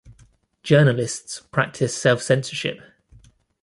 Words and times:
Journalists 0.63 1.41
practice 1.51 1.93
self-censorship. 1.95 2.81